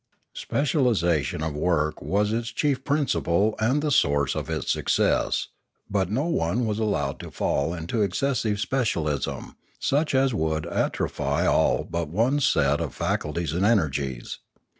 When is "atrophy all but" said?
10.65-12.07